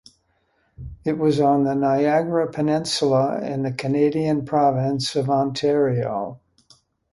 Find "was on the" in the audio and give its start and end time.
1.19-1.75